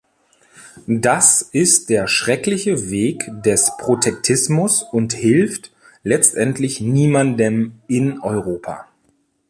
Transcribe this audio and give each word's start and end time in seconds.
Das 0.87 1.43
ist 1.43 1.91
der 1.91 2.07
schreckliche 2.07 2.89
Weg 2.89 3.29
des 3.45 3.77
Protektionismus 3.77 4.81
und 4.81 5.13
hilft 5.13 5.71
letztendlich 6.01 6.81
niemandem 6.81 7.81
in 7.87 8.19
Europa. 8.19 8.87